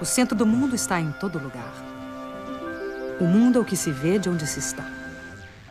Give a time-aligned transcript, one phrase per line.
[0.00, 1.72] O centro do mundo está em todo lugar.
[3.20, 5.03] O mundo é o que se vê de onde se está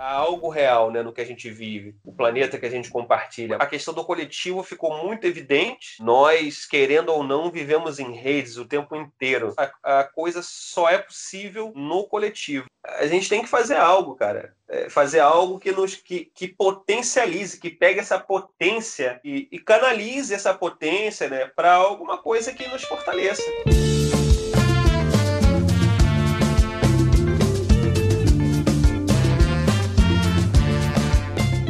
[0.03, 3.55] há algo real né, no que a gente vive, o planeta que a gente compartilha.
[3.55, 5.95] A questão do coletivo ficou muito evidente.
[6.01, 9.53] Nós, querendo ou não, vivemos em redes o tempo inteiro.
[9.57, 12.65] A, a coisa só é possível no coletivo.
[12.83, 14.53] A gente tem que fazer algo, cara.
[14.67, 20.33] É fazer algo que nos que, que potencialize, que pegue essa potência e, e canalize
[20.33, 23.43] essa potência né, para alguma coisa que nos fortaleça.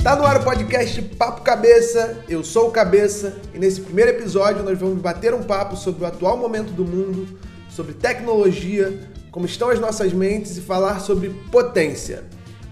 [0.03, 4.61] Tá no ar o podcast Papo Cabeça, eu sou o Cabeça e nesse primeiro episódio
[4.61, 7.39] nós vamos bater um papo sobre o atual momento do mundo,
[7.69, 8.99] sobre tecnologia,
[9.31, 12.25] como estão as nossas mentes e falar sobre potência.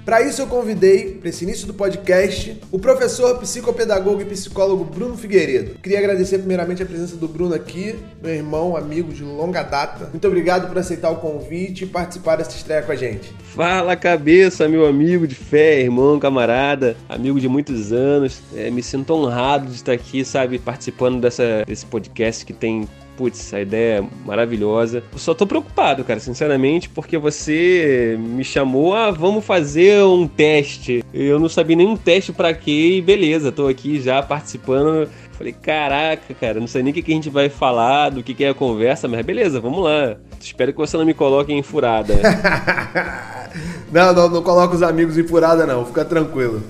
[0.06, 5.16] Para isso eu convidei, para esse início do podcast, o professor, psicopedagogo e psicólogo Bruno
[5.16, 5.76] Figueiredo.
[5.80, 10.10] Queria agradecer primeiramente a presença do Bruno aqui, meu irmão, amigo de longa data.
[10.12, 13.32] Muito obrigado por aceitar o convite e participar dessa estreia com a gente.
[13.54, 18.42] Fala cabeça, meu amigo de fé, irmão, camarada, amigo de muitos anos.
[18.56, 22.88] É, me sinto honrado de estar aqui, sabe, participando dessa, desse podcast que tem
[23.22, 25.04] putz, a ideia é maravilhosa.
[25.14, 31.06] Eu só tô preocupado, cara, sinceramente, porque você me chamou a vamos fazer um teste.
[31.14, 35.08] Eu não sabia nenhum teste para quê e beleza, tô aqui já participando.
[35.34, 38.34] Falei, caraca, cara, não sei nem o que, que a gente vai falar, do que,
[38.34, 40.16] que é a conversa, mas beleza, vamos lá.
[40.40, 42.16] Espero que você não me coloque em furada.
[43.94, 46.64] não, não, não coloca os amigos em furada, não, fica tranquilo.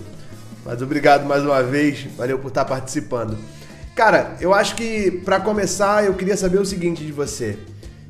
[0.65, 3.37] Mas obrigado mais uma vez, valeu por estar participando.
[4.03, 7.59] Cara, eu acho que para começar eu queria saber o seguinte de você.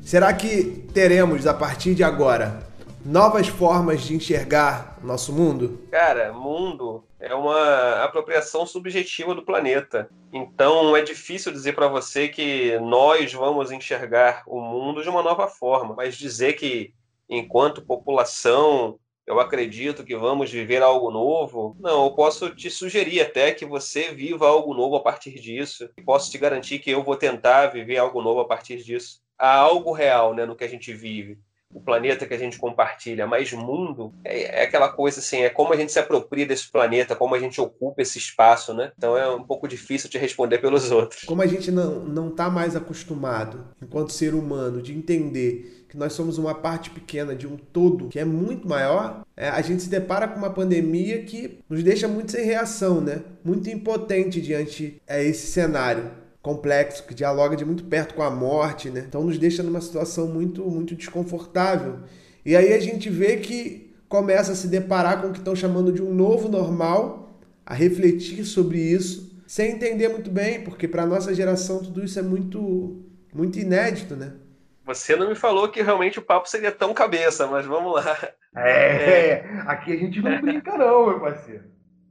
[0.00, 2.66] Será que teremos a partir de agora
[3.04, 5.86] novas formas de enxergar nosso mundo?
[5.90, 10.08] Cara, mundo é uma apropriação subjetiva do planeta.
[10.32, 15.46] Então é difícil dizer para você que nós vamos enxergar o mundo de uma nova
[15.46, 16.94] forma, mas dizer que
[17.28, 21.76] enquanto população eu acredito que vamos viver algo novo.
[21.78, 25.88] Não, eu posso te sugerir até que você viva algo novo a partir disso.
[25.96, 29.20] E posso te garantir que eu vou tentar viver algo novo a partir disso.
[29.38, 31.38] Há algo real né, no que a gente vive.
[31.72, 35.72] O planeta que a gente compartilha, mas mundo é, é aquela coisa assim, é como
[35.72, 38.92] a gente se apropria desse planeta, como a gente ocupa esse espaço, né?
[38.96, 41.24] Então é um pouco difícil te responder pelos outros.
[41.24, 46.14] Como a gente não, não tá mais acostumado, enquanto ser humano, de entender que nós
[46.14, 49.90] somos uma parte pequena de um todo que é muito maior, é, a gente se
[49.90, 53.22] depara com uma pandemia que nos deixa muito sem reação, né?
[53.44, 58.90] Muito impotente diante a esse cenário complexo que dialoga de muito perto com a morte,
[58.90, 59.04] né?
[59.06, 62.00] Então nos deixa numa situação muito muito desconfortável.
[62.44, 65.92] E aí a gente vê que começa a se deparar com o que estão chamando
[65.92, 67.30] de um novo normal,
[67.64, 72.22] a refletir sobre isso, sem entender muito bem, porque para nossa geração tudo isso é
[72.22, 73.00] muito
[73.32, 74.34] muito inédito, né?
[74.84, 78.18] Você não me falou que realmente o papo seria tão cabeça, mas vamos lá.
[78.54, 79.62] É, é.
[79.66, 81.64] aqui a gente não brinca não, meu parceiro.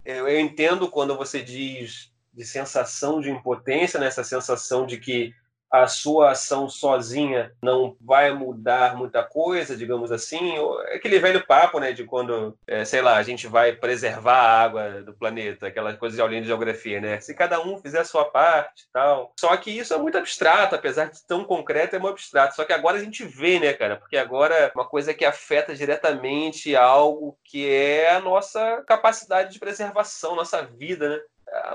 [0.03, 4.07] Eu, eu entendo quando você diz de sensação de impotência, né?
[4.07, 5.33] essa sensação de que
[5.71, 10.53] a sua ação sozinha não vai mudar muita coisa, digamos assim.
[10.87, 14.61] É aquele velho papo, né, de quando, é, sei lá, a gente vai preservar a
[14.63, 17.21] água do planeta, aquela coisa de aulinha de geografia, né?
[17.21, 19.31] Se cada um fizer a sua parte tal.
[19.39, 22.55] Só que isso é muito abstrato, apesar de tão concreto, é muito abstrato.
[22.55, 23.95] Só que agora a gente vê, né, cara?
[23.95, 30.35] Porque agora uma coisa que afeta diretamente algo que é a nossa capacidade de preservação,
[30.35, 31.21] nossa vida, né?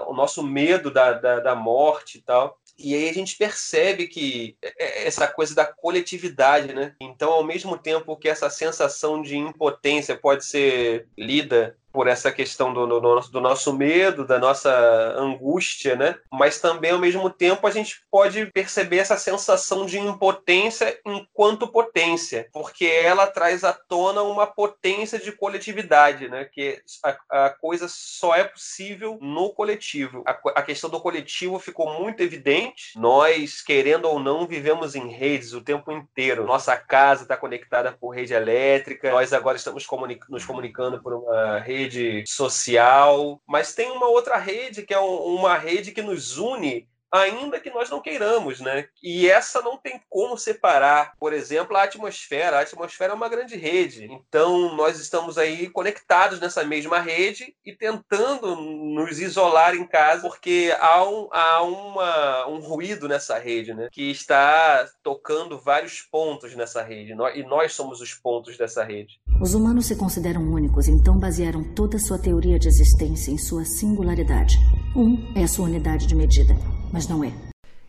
[0.06, 2.58] O nosso medo da, da, da morte e tal.
[2.78, 6.94] E aí a gente percebe que é, é essa coisa da coletividade, né?
[7.00, 12.74] Então, ao mesmo tempo que essa sensação de impotência pode ser lida por essa questão
[12.74, 14.70] do, do, do, nosso medo, da nossa
[15.16, 16.18] angústia, né?
[16.30, 22.50] Mas também, ao mesmo tempo, a gente pode perceber essa sensação de impotência enquanto potência,
[22.52, 26.44] porque ela traz à tona uma potência de coletividade, né?
[26.44, 30.22] Que a, a coisa só é possível no coletivo.
[30.26, 32.92] A, a questão do coletivo ficou muito evidente.
[32.94, 36.44] Nós, querendo ou não, vivemos em redes o tempo inteiro.
[36.44, 39.10] Nossa casa está conectada por rede elétrica.
[39.10, 44.36] Nós agora estamos comunica nos comunicando por uma rede rede social, mas tem uma outra
[44.36, 48.86] rede que é uma rede que nos une ainda que nós não queiramos, né?
[49.02, 52.58] E essa não tem como separar, por exemplo, a atmosfera.
[52.58, 54.08] A atmosfera é uma grande rede.
[54.10, 60.74] Então, nós estamos aí conectados nessa mesma rede e tentando nos isolar em casa, porque
[60.80, 63.88] há um, há uma, um ruído nessa rede, né?
[63.92, 67.12] Que está tocando vários pontos nessa rede.
[67.34, 69.20] E nós somos os pontos dessa rede.
[69.40, 73.64] Os humanos se consideram únicos, então basearam toda a sua teoria de existência em sua
[73.64, 74.56] singularidade.
[74.94, 76.56] Um é a sua unidade de medida
[76.92, 77.32] mas não é.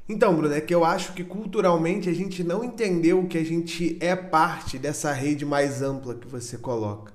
[0.09, 3.97] Então, Bruno, é que eu acho que culturalmente a gente não entendeu que a gente
[3.99, 7.11] é parte dessa rede mais ampla que você coloca,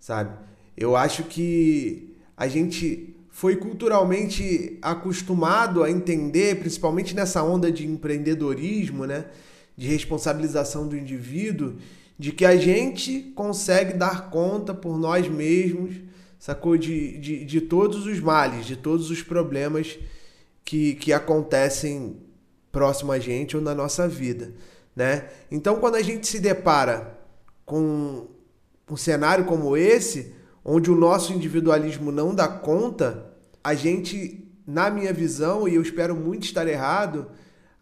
[0.00, 0.36] sabe?
[0.76, 9.06] Eu acho que a gente foi culturalmente acostumado a entender, principalmente nessa onda de empreendedorismo,
[9.06, 9.26] né?
[9.76, 11.76] De responsabilização do indivíduo,
[12.18, 15.94] de que a gente consegue dar conta por nós mesmos,
[16.38, 16.76] sacou?
[16.76, 19.98] De, de, de todos os males, de todos os problemas
[20.64, 22.16] que, que acontecem
[22.72, 24.52] próximo a gente ou na nossa vida,
[24.96, 25.28] né?
[25.50, 27.18] Então, quando a gente se depara
[27.64, 28.26] com
[28.90, 30.34] um cenário como esse,
[30.64, 33.32] onde o nosso individualismo não dá conta,
[33.62, 37.30] a gente, na minha visão, e eu espero muito estar errado,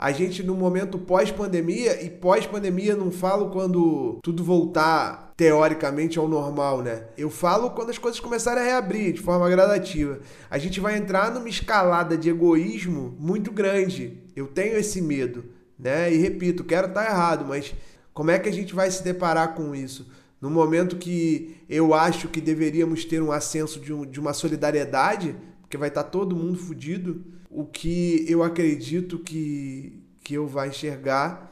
[0.02, 6.82] a gente no momento pós-pandemia, e pós-pandemia não falo quando tudo voltar teoricamente ao normal,
[6.82, 7.04] né?
[7.16, 10.18] Eu falo quando as coisas começarem a reabrir de forma gradativa.
[10.50, 14.18] A gente vai entrar numa escalada de egoísmo muito grande.
[14.34, 15.44] Eu tenho esse medo,
[15.78, 16.12] né?
[16.12, 17.72] E repito, quero estar errado, mas
[18.12, 20.10] como é que a gente vai se deparar com isso?
[20.40, 25.36] No momento que eu acho que deveríamos ter um ascenso de, um, de uma solidariedade,
[25.72, 31.50] porque vai estar todo mundo fudido o que eu acredito que, que eu vai enxergar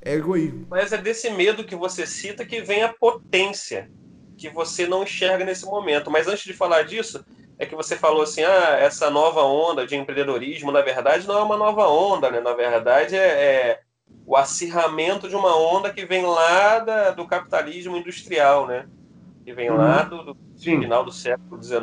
[0.00, 0.68] é egoísmo.
[0.70, 3.90] Mas é desse medo que você cita que vem a potência
[4.38, 6.12] que você não enxerga nesse momento.
[6.12, 7.24] Mas antes de falar disso,
[7.58, 11.42] é que você falou assim, ah, essa nova onda de empreendedorismo, na verdade, não é
[11.42, 12.38] uma nova onda, né?
[12.38, 13.80] Na verdade, é, é
[14.24, 18.86] o acirramento de uma onda que vem lá da, do capitalismo industrial, né?
[19.44, 19.76] Que vem uhum.
[19.76, 21.82] lá do, do final do século XIX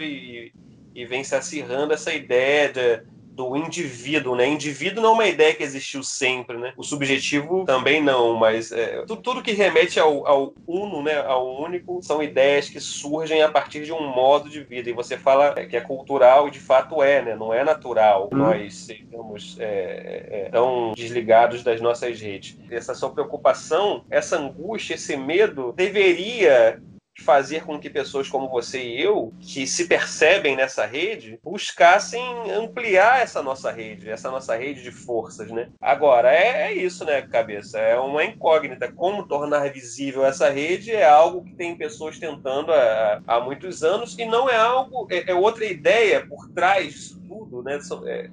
[0.00, 0.52] e,
[0.94, 3.02] e vem se acirrando essa ideia de,
[3.32, 4.46] do indivíduo, né?
[4.46, 6.72] Indivíduo não é uma ideia que existiu sempre, né?
[6.76, 11.18] O subjetivo também não, mas é, tudo, tudo, que remete ao, ao, uno, né?
[11.18, 14.90] Ao único, são ideias que surgem a partir de um modo de vida.
[14.90, 17.34] E você fala que é cultural e de fato é, né?
[17.34, 18.36] Não é natural hum.
[18.36, 22.58] nós sejamos é, é, é, tão desligados das nossas redes.
[22.70, 26.80] Essa sua preocupação, essa angústia, esse medo deveria
[27.20, 33.22] fazer com que pessoas como você e eu, que se percebem nessa rede, buscassem ampliar
[33.22, 35.68] essa nossa rede, essa nossa rede de forças, né?
[35.80, 37.78] Agora, é, é isso, né, cabeça?
[37.78, 38.90] É uma incógnita.
[38.90, 44.16] Como tornar visível essa rede é algo que tem pessoas tentando há, há muitos anos
[44.18, 47.78] e não é algo, é, é outra ideia por trás disso tudo, né?
[48.06, 48.30] É,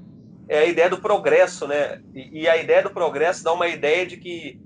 [0.47, 2.01] é a ideia do progresso, né?
[2.13, 4.59] E, e a ideia do progresso dá uma ideia de que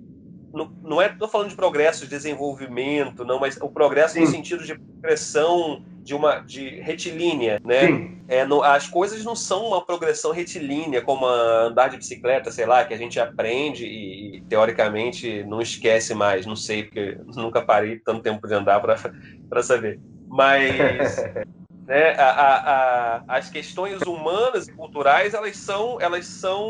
[0.53, 4.21] não, não é tô falando de progresso, de desenvolvimento, não, mas o progresso Sim.
[4.21, 7.87] no sentido de progressão de uma de retilínea, né?
[7.87, 8.17] Sim.
[8.27, 12.93] É, as coisas não são uma progressão retilínea como andar de bicicleta, sei lá, que
[12.93, 18.21] a gente aprende e, e teoricamente não esquece mais, não sei porque nunca parei tanto
[18.21, 18.97] tempo de andar para
[19.63, 19.99] saber.
[20.27, 21.15] Mas
[21.87, 26.61] né, a, a, a, as questões humanas e culturais elas são elas são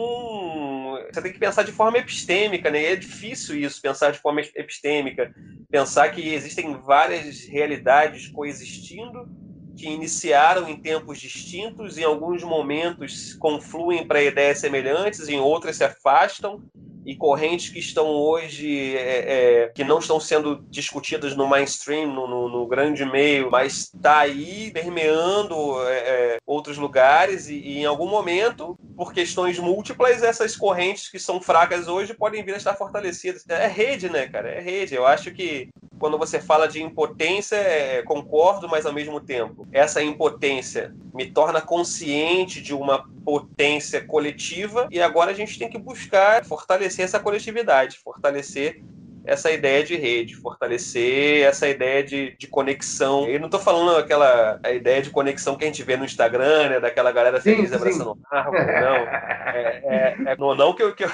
[1.12, 2.82] você tem que pensar de forma epistêmica, né?
[2.82, 5.34] E é difícil isso, pensar de forma epistêmica,
[5.70, 9.28] pensar que existem várias realidades coexistindo
[9.76, 15.84] que iniciaram em tempos distintos, em alguns momentos confluem para ideias semelhantes, em outras se
[15.84, 16.62] afastam,
[17.06, 22.28] e correntes que estão hoje, é, é, que não estão sendo discutidas no mainstream, no,
[22.28, 27.86] no, no grande meio, mas está aí permeando é, é, outros lugares e, e, em
[27.86, 32.76] algum momento, por questões múltiplas, essas correntes que são fracas hoje podem vir a estar
[32.76, 33.44] fortalecidas.
[33.50, 34.50] É rede, né, cara?
[34.50, 34.95] É rede.
[34.95, 35.69] Eu acho que
[36.00, 41.62] quando você fala de impotência, é, concordo, mas ao mesmo tempo, essa impotência me torna
[41.62, 48.00] consciente de uma potência coletiva e agora a gente tem que buscar fortalecer essa coletividade,
[48.00, 48.81] fortalecer
[49.26, 53.28] essa ideia de rede, fortalecer essa ideia de, de conexão.
[53.28, 56.69] Eu não estou falando aquela a ideia de conexão que a gente vê no Instagram,
[56.69, 59.06] né, daquela galera feliz sim, abraçando árvore, não.
[59.54, 61.10] É, é, é, não, não que eu, que eu,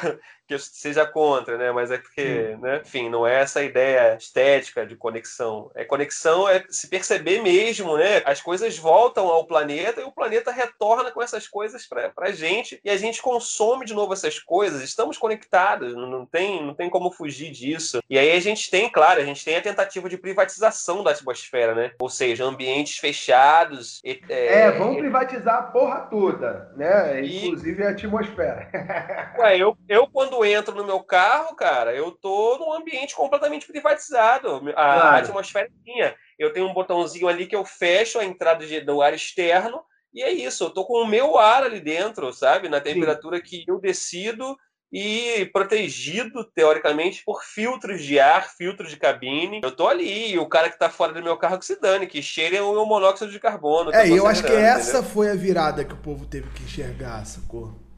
[0.49, 1.71] que eu seja contra, né?
[1.71, 2.81] Mas é porque, né?
[2.83, 5.69] enfim, não é essa ideia estética de conexão.
[5.75, 8.23] É conexão é se perceber mesmo, né?
[8.25, 12.79] As coisas voltam ao planeta e o planeta retorna com essas coisas para a gente
[12.83, 14.81] e a gente consome de novo essas coisas.
[14.81, 18.01] Estamos conectados, não tem, não tem como fugir disso.
[18.09, 21.75] E aí a gente tem, claro, a gente tem a tentativa de privatização da atmosfera,
[21.75, 21.91] né?
[21.99, 24.01] Ou seja, ambientes fechados.
[24.03, 27.21] É, é, vamos privatizar a porra toda, né?
[27.21, 27.45] E...
[27.45, 28.28] Inclusive a atmosfera.
[29.39, 34.57] Ué, eu, eu quando entro no meu carro, cara, eu tô num ambiente completamente privatizado.
[34.69, 35.17] A, claro.
[35.17, 36.15] atmosfera é minha.
[36.37, 39.81] Eu tenho um botãozinho ali que eu fecho a entrada de, do ar externo
[40.13, 40.63] e é isso.
[40.63, 42.69] Eu tô com o meu ar ali dentro, sabe?
[42.69, 43.43] Na temperatura Sim.
[43.43, 44.57] que eu decido
[44.91, 49.61] e protegido, teoricamente, por filtros de ar, filtros de cabine.
[49.63, 52.07] Eu tô ali, e o cara que tá fora do meu carro que se dane,
[52.07, 53.93] que cheira o meu monóxido de carbono.
[53.93, 55.09] É, eu acho que essa entendeu?
[55.11, 57.88] foi a virada que o povo teve que enxergar, sacou?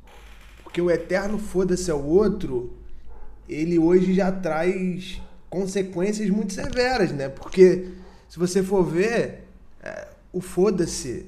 [0.72, 2.72] Porque o eterno foda-se ao outro,
[3.50, 7.28] ele hoje já traz consequências muito severas, né?
[7.28, 7.90] Porque
[8.30, 9.50] se você for ver,
[9.84, 11.26] é, o foda-se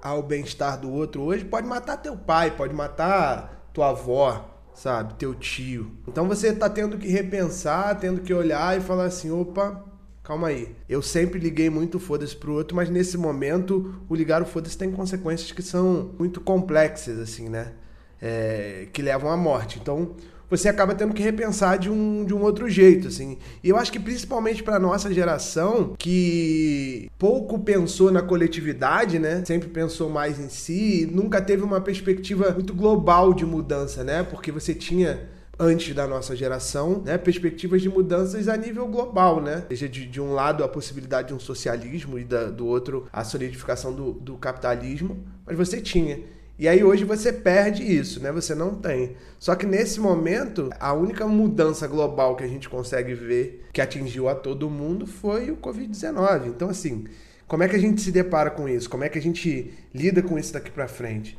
[0.00, 5.12] ao bem-estar do outro hoje pode matar teu pai, pode matar tua avó, sabe?
[5.18, 5.92] Teu tio.
[6.08, 9.84] Então você tá tendo que repensar, tendo que olhar e falar assim: opa,
[10.22, 10.74] calma aí.
[10.88, 14.90] Eu sempre liguei muito foda-se pro outro, mas nesse momento o ligar o foda-se tem
[14.90, 17.74] consequências que são muito complexas, assim, né?
[18.20, 19.78] É, que levam à morte.
[19.80, 20.16] Então
[20.50, 23.38] você acaba tendo que repensar de um, de um outro jeito, assim.
[23.62, 29.44] E eu acho que principalmente para nossa geração, que pouco pensou na coletividade, né?
[29.44, 34.22] Sempre pensou mais em si, nunca teve uma perspectiva muito global de mudança, né?
[34.22, 39.64] Porque você tinha antes da nossa geração, né, perspectivas de mudanças a nível global, né?
[39.68, 43.24] Seja de, de um lado a possibilidade de um socialismo e da, do outro a
[43.24, 46.20] solidificação do, do capitalismo, mas você tinha.
[46.58, 48.32] E aí hoje você perde isso, né?
[48.32, 49.16] Você não tem.
[49.38, 54.28] Só que nesse momento, a única mudança global que a gente consegue ver que atingiu
[54.28, 56.46] a todo mundo foi o Covid-19.
[56.48, 57.06] Então, assim,
[57.46, 58.90] como é que a gente se depara com isso?
[58.90, 61.38] Como é que a gente lida com isso daqui para frente?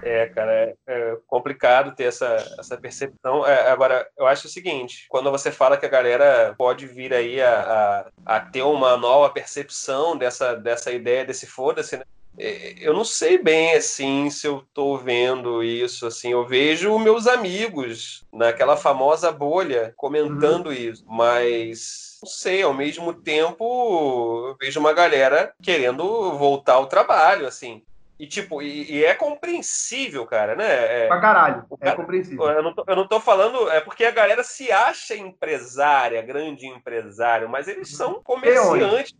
[0.00, 3.44] É, cara, é, é, complicado ter essa, essa percepção.
[3.46, 7.40] É, agora, eu acho o seguinte: quando você fala que a galera pode vir aí
[7.40, 12.04] a, a, a ter uma nova percepção dessa, dessa ideia, desse foda-se, né?
[12.38, 17.26] É, eu não sei bem assim se eu estou vendo isso assim eu vejo meus
[17.26, 20.72] amigos naquela famosa bolha comentando uhum.
[20.72, 27.46] isso mas não sei ao mesmo tempo eu vejo uma galera querendo voltar ao trabalho
[27.46, 27.82] assim
[28.18, 31.04] e, tipo, e, e, é compreensível, cara, né?
[31.04, 32.48] É, pra caralho, é cara, compreensível.
[32.48, 36.66] Eu não, tô, eu não tô falando, é porque a galera se acha empresária, grande
[36.66, 37.96] empresário, mas eles uhum.
[37.96, 39.16] são comerciantes.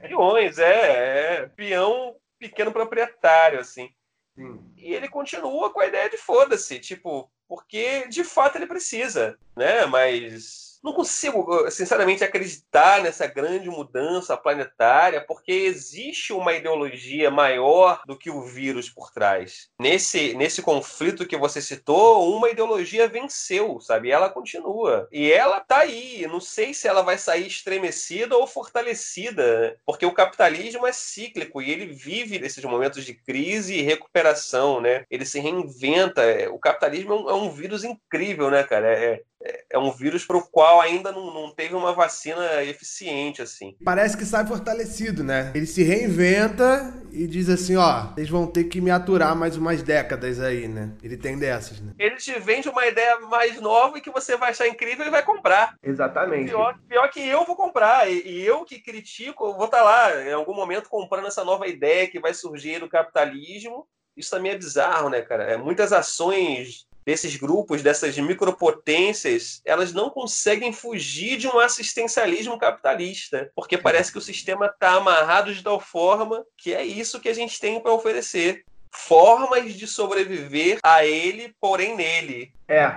[0.00, 3.90] Peões, é, é, peão pequeno proprietário, assim.
[4.34, 4.60] Sim.
[4.76, 9.86] E ele continua com a ideia de foda-se, tipo, porque de fato ele precisa, né?
[9.86, 18.16] Mas não consigo, sinceramente, acreditar nessa grande mudança planetária, porque existe uma ideologia maior do
[18.16, 19.68] que o vírus por trás.
[19.80, 24.12] Nesse, nesse conflito que você citou, uma ideologia venceu, sabe?
[24.12, 25.08] Ela continua.
[25.10, 26.24] E ela tá aí.
[26.28, 31.68] Não sei se ela vai sair estremecida ou fortalecida, porque o capitalismo é cíclico e
[31.68, 35.04] ele vive nesses momentos de crise e recuperação, né?
[35.10, 36.22] Ele se reinventa.
[36.52, 38.86] O capitalismo é um, é um vírus incrível, né, cara?
[38.86, 39.22] É,
[39.70, 43.76] é um vírus para o qual ainda não, não teve uma vacina eficiente, assim.
[43.84, 45.52] Parece que sai fortalecido, né?
[45.54, 49.82] Ele se reinventa e diz assim, ó, vocês vão ter que me aturar mais umas
[49.82, 50.92] décadas aí, né?
[51.02, 51.92] Ele tem dessas, né?
[51.98, 55.24] Ele te vende uma ideia mais nova e que você vai achar incrível e vai
[55.24, 55.76] comprar.
[55.82, 56.50] Exatamente.
[56.50, 58.10] Pior, pior que eu vou comprar.
[58.10, 61.66] E, e eu que critico, vou estar tá lá em algum momento comprando essa nova
[61.66, 63.86] ideia que vai surgir do capitalismo.
[64.16, 65.44] Isso também é bizarro, né, cara?
[65.44, 73.48] É, muitas ações desses grupos, dessas micropotências, elas não conseguem fugir de um assistencialismo capitalista,
[73.54, 77.34] porque parece que o sistema está amarrado de tal forma que é isso que a
[77.34, 78.64] gente tem para oferecer.
[78.90, 82.52] Formas de sobreviver a ele, porém nele.
[82.66, 82.90] É,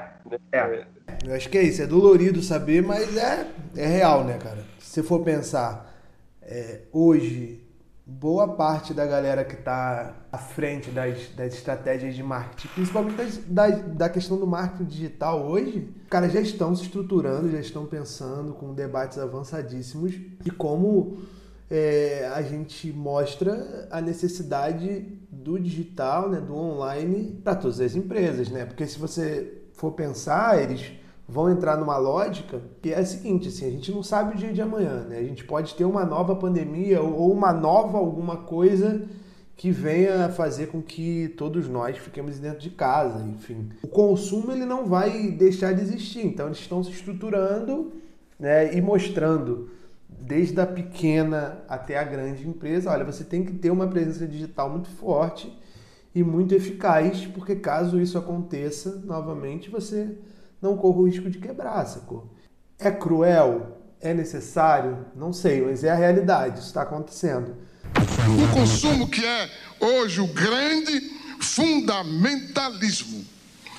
[0.52, 0.86] é.
[1.26, 4.66] Eu acho que é isso, é dolorido saber, mas é, é real, né, cara?
[4.80, 5.94] Se você for pensar,
[6.42, 7.62] é, hoje
[8.10, 13.38] boa parte da galera que está à frente das, das estratégias de marketing, principalmente das,
[13.46, 18.54] da, da questão do marketing digital hoje, cara, já estão se estruturando, já estão pensando
[18.54, 20.14] com debates avançadíssimos
[20.44, 21.20] e como
[21.70, 28.50] é, a gente mostra a necessidade do digital, né, do online para todas as empresas,
[28.50, 28.66] né?
[28.66, 30.94] Porque se você for pensar, eles
[31.30, 34.52] vão entrar numa lógica que é a seguinte, assim, a gente não sabe o dia
[34.52, 35.20] de amanhã, né?
[35.20, 39.04] A gente pode ter uma nova pandemia ou uma nova alguma coisa
[39.56, 43.70] que venha fazer com que todos nós fiquemos dentro de casa, enfim.
[43.84, 47.92] O consumo ele não vai deixar de existir, então eles estão se estruturando
[48.40, 49.70] né, e mostrando
[50.10, 54.70] desde a pequena até a grande empresa, olha, você tem que ter uma presença digital
[54.70, 55.54] muito forte
[56.16, 60.18] e muito eficaz, porque caso isso aconteça novamente, você
[60.62, 62.34] não corro o risco de quebrar, sacou?
[62.78, 63.78] É cruel?
[64.02, 65.06] É necessário?
[65.16, 67.56] Não sei, mas é a realidade, isso está acontecendo.
[67.94, 69.50] O consumo que é
[69.80, 71.02] hoje o grande
[71.42, 73.26] fundamentalismo.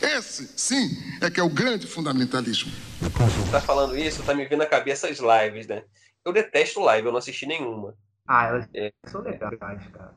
[0.00, 2.72] Esse, sim, é que é o grande fundamentalismo.
[3.50, 5.82] Tá falando isso, tá me vindo na cabeça as lives, né?
[6.24, 7.94] Eu detesto live, eu não assisti nenhuma.
[8.26, 8.92] Ah, elas é.
[9.06, 9.58] são legais,
[9.92, 10.14] cara.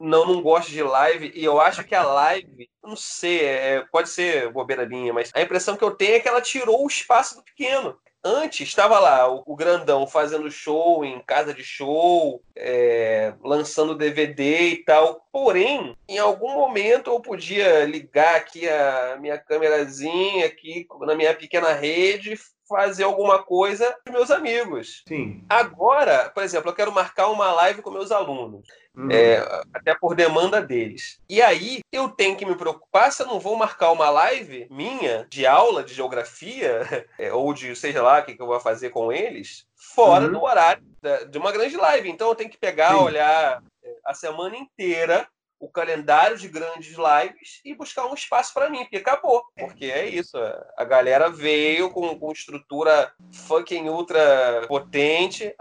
[0.00, 4.08] Não, não gosto de live e eu acho que a live, não sei, é, pode
[4.08, 7.36] ser bobeira minha, mas a impressão que eu tenho é que ela tirou o espaço
[7.36, 7.98] do pequeno.
[8.28, 14.70] Antes estava lá o, o, grandão fazendo show em casa de show, é, lançando DVD
[14.70, 15.24] e tal.
[15.30, 21.72] Porém, em algum momento eu podia ligar aqui a minha câmerazinha aqui na minha pequena
[21.72, 22.36] rede,
[22.68, 25.02] fazer alguma coisa com meus amigos.
[25.06, 25.44] Sim.
[25.48, 28.66] Agora, por exemplo, eu quero marcar uma live com meus alunos.
[28.96, 29.10] Uhum.
[29.10, 29.36] É,
[29.74, 31.20] até por demanda deles.
[31.28, 35.26] E aí eu tenho que me preocupar se eu não vou marcar uma live minha
[35.28, 38.88] de aula de geografia, é, ou de seja lá o que, que eu vou fazer
[38.90, 40.32] com eles, fora uhum.
[40.32, 42.08] do horário da, de uma grande live.
[42.08, 43.04] Então eu tenho que pegar, Sim.
[43.04, 48.68] olhar é, a semana inteira o calendário de grandes lives e buscar um espaço para
[48.68, 49.42] mim, porque acabou.
[49.56, 50.36] Porque é isso.
[50.76, 55.54] A galera veio com, com estrutura fucking ultra potente.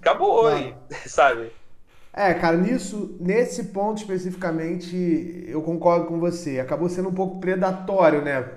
[0.00, 0.74] Acabou, aí,
[1.06, 1.52] sabe?
[2.16, 6.60] É, cara, nisso, nesse ponto especificamente, eu concordo com você.
[6.60, 8.52] Acabou sendo um pouco predatório, né?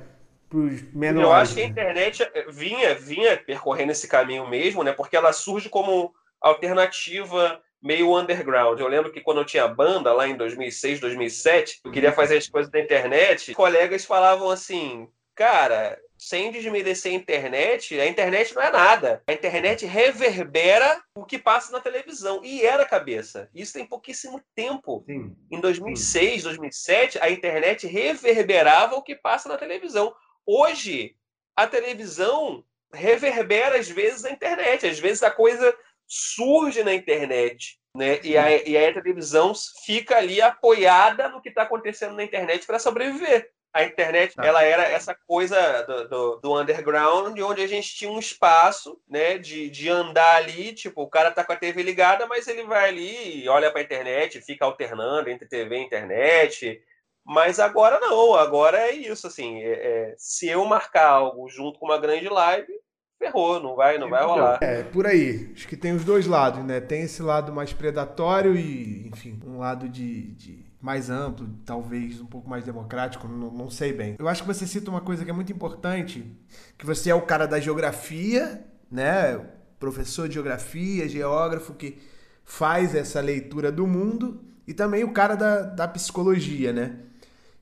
[0.48, 1.27] Pros menores.
[1.27, 4.93] Eu acho que a internet vinha, vinha percorrendo esse caminho mesmo, né?
[4.93, 8.79] Porque ela surge como alternativa meio underground.
[8.79, 12.50] Eu lembro que quando eu tinha banda lá em 2006, 2007, eu queria fazer as
[12.50, 18.72] coisas da internet, colegas falavam assim, cara, sem desmerecer a internet, a internet não é
[18.72, 19.22] nada.
[19.27, 22.41] A internet reverbera o que passa na televisão.
[22.43, 23.50] E era cabeça.
[23.53, 25.03] Isso tem pouquíssimo tempo.
[25.05, 25.36] Sim.
[25.51, 26.43] Em 2006, Sim.
[26.43, 30.13] 2007, a internet reverberava o que passa na televisão.
[30.46, 31.15] Hoje,
[31.55, 34.88] a televisão reverbera às vezes a internet.
[34.88, 35.75] Às vezes a coisa
[36.07, 37.77] surge na internet.
[37.95, 38.19] Né?
[38.23, 39.53] E, a, e a televisão
[39.85, 44.45] fica ali apoiada no que está acontecendo na internet para sobreviver a internet tá.
[44.45, 49.37] ela era essa coisa do, do, do, underground, onde a gente tinha um espaço né,
[49.37, 52.89] de, de andar ali, tipo, o cara tá com a TV ligada, mas ele vai
[52.89, 56.81] ali e olha para a internet, fica alternando entre TV e internet.
[57.23, 61.85] Mas agora não, agora é isso, assim, é, é, se eu marcar algo junto com
[61.85, 62.73] uma grande live,
[63.17, 64.59] ferrou, não vai, não vai rolar.
[64.62, 65.51] É, por aí.
[65.53, 66.79] Acho que tem os dois lados, né?
[66.79, 72.25] Tem esse lado mais predatório e, enfim, um lado de, de mais amplo, talvez um
[72.25, 74.15] pouco mais democrático, não, não, sei bem.
[74.19, 76.25] Eu acho que você cita uma coisa que é muito importante,
[76.77, 79.44] que você é o cara da geografia, né?
[79.79, 81.98] Professor de geografia, geógrafo que
[82.44, 87.00] faz essa leitura do mundo e também o cara da, da psicologia, né?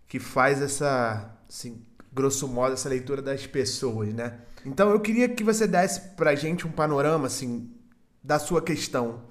[0.07, 1.84] Que faz essa, assim,
[2.15, 4.39] grosso modo, essa leitura das pessoas, né?
[4.65, 7.69] Então eu queria que você desse pra gente um panorama, assim,
[8.23, 9.21] da sua questão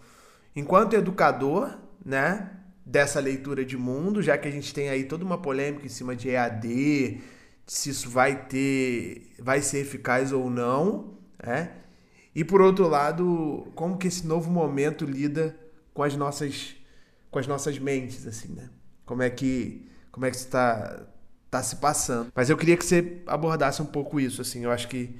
[0.54, 2.50] enquanto educador, né?
[2.84, 6.14] dessa leitura de mundo, já que a gente tem aí toda uma polêmica em cima
[6.14, 7.20] de EAD,
[7.66, 11.72] se isso vai ter, vai ser eficaz ou não, né?
[12.34, 15.56] E por outro lado, como que esse novo momento lida
[15.94, 16.76] com as nossas
[17.30, 18.68] com as nossas mentes assim, né?
[19.06, 21.06] Como é que como é que está
[21.54, 22.32] tá se passando?
[22.34, 24.64] Mas eu queria que você abordasse um pouco isso assim.
[24.64, 25.16] Eu acho que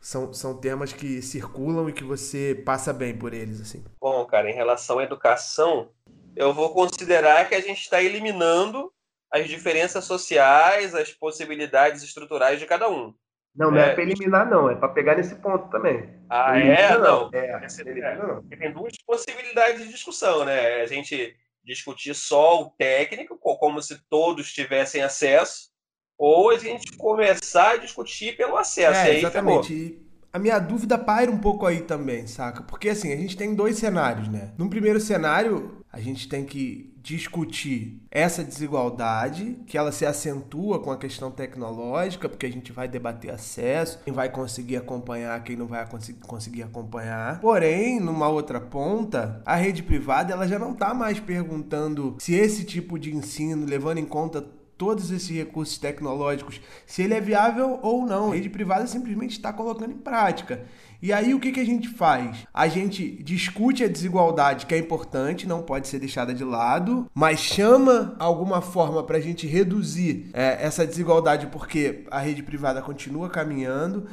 [0.00, 3.84] são, são temas que circulam e que você passa bem por eles assim.
[4.00, 5.88] Bom, cara, em relação à educação,
[6.36, 8.92] eu vou considerar que a gente está eliminando
[9.32, 13.12] as diferenças sociais, as possibilidades estruturais de cada um.
[13.56, 16.08] Não, não é, é para eliminar, não, é para pegar nesse ponto também.
[16.28, 16.96] Ah, é?
[16.98, 17.30] Não.
[17.32, 18.42] É, é, não.
[18.42, 20.82] Tem duas possibilidades de discussão, né?
[20.82, 25.70] A gente discutir só o técnico, como se todos tivessem acesso,
[26.18, 29.00] ou a gente começar a discutir pelo acesso.
[29.00, 30.03] É, exatamente
[30.34, 32.64] a minha dúvida paira um pouco aí também, saca?
[32.64, 34.50] Porque assim, a gente tem dois cenários, né?
[34.58, 40.90] Num primeiro cenário, a gente tem que discutir essa desigualdade, que ela se acentua com
[40.90, 45.66] a questão tecnológica, porque a gente vai debater acesso, quem vai conseguir acompanhar, quem não
[45.66, 45.86] vai
[46.26, 47.40] conseguir acompanhar.
[47.40, 52.64] Porém, numa outra ponta, a rede privada ela já não está mais perguntando se esse
[52.64, 54.44] tipo de ensino, levando em conta
[54.76, 58.32] todos esses recursos tecnológicos, se ele é viável ou não.
[58.32, 60.64] A rede privada simplesmente está colocando em prática.
[61.02, 62.46] E aí o que, que a gente faz?
[62.52, 67.40] A gente discute a desigualdade, que é importante, não pode ser deixada de lado, mas
[67.40, 73.28] chama alguma forma para a gente reduzir é, essa desigualdade porque a rede privada continua
[73.28, 74.06] caminhando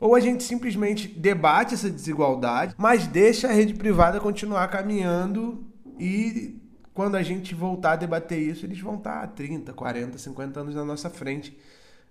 [0.00, 5.66] ou a gente simplesmente debate essa desigualdade, mas deixa a rede privada continuar caminhando
[5.98, 6.56] e
[6.98, 10.84] quando a gente voltar a debater isso, eles vão estar 30, 40, 50 anos na
[10.84, 11.56] nossa frente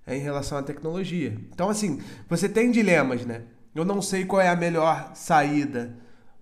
[0.08, 1.36] é, em relação à tecnologia.
[1.52, 3.43] Então, assim, você tem dilemas, né?
[3.76, 5.93] Eu não sei qual é a melhor saída,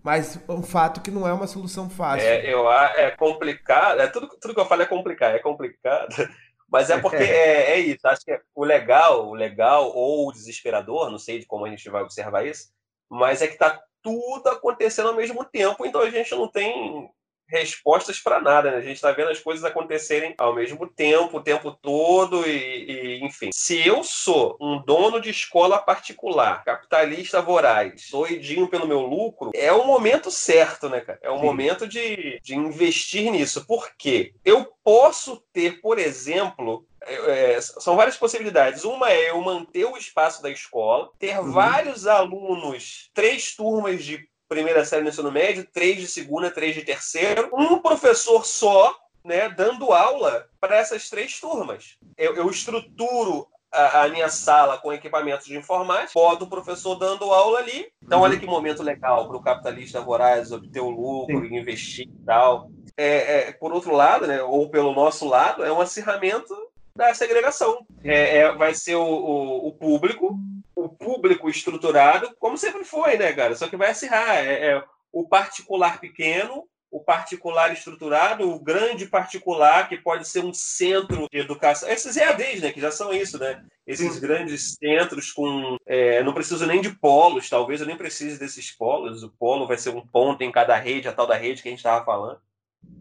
[0.03, 2.27] mas o fato que não é uma solução fácil.
[2.27, 6.09] É, eu, é complicado, é, tudo, tudo que eu falo é complicado, é complicado,
[6.71, 8.07] mas é porque é, é isso.
[8.07, 11.69] Acho que é o legal, o legal ou o desesperador, não sei de como a
[11.71, 12.69] gente vai observar isso,
[13.09, 17.09] mas é que está tudo acontecendo ao mesmo tempo, então a gente não tem
[17.47, 18.77] respostas para nada, né?
[18.77, 23.25] A gente está vendo as coisas acontecerem ao mesmo tempo, o tempo todo, e, e,
[23.25, 23.49] enfim.
[23.53, 29.71] Se eu sou um dono de escola particular, capitalista voraz, doidinho pelo meu lucro, é
[29.71, 31.19] o momento certo, né, cara?
[31.21, 31.43] É o Sim.
[31.43, 33.65] momento de, de investir nisso.
[33.65, 34.33] Por quê?
[34.43, 38.83] Eu posso ter, por exemplo, é, são várias possibilidades.
[38.83, 41.51] Uma é eu manter o espaço da escola, ter uhum.
[41.51, 46.81] vários alunos, três turmas de primeira série no ensino médio, três de segunda, três de
[46.81, 51.97] terceiro, um professor só, né, dando aula para essas três turmas.
[52.17, 57.25] Eu, eu estruturo a, a, minha sala com equipamentos de informática, boto o professor dando
[57.25, 57.87] aula ali.
[58.01, 61.57] Então, olha que momento legal para o capitalista voraz obter o lucro, Sim.
[61.57, 62.69] investir e tal.
[62.95, 66.55] É, é, por outro lado, né, ou pelo nosso lado, é um acirramento
[66.95, 67.85] da segregação.
[68.03, 70.39] É, é, vai ser o, o, o, público,
[70.85, 73.55] o público estruturado, como sempre foi, né, cara?
[73.55, 74.37] Só que vai acirrar.
[74.37, 80.53] É, é, o particular pequeno, o particular estruturado, o grande particular, que pode ser um
[80.53, 81.89] centro de educação.
[81.89, 83.65] Esses EADs, né, que já são isso, né?
[83.87, 85.77] Esses grandes centros com.
[85.87, 89.23] É, não preciso nem de polos, talvez eu nem precise desses polos.
[89.23, 91.71] O polo vai ser um ponto em cada rede, a tal da rede que a
[91.71, 92.39] gente estava falando.